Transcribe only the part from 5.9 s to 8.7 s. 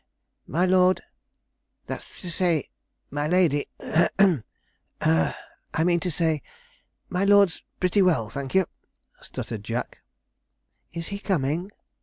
to say, my lord's pretty well, thank ye,'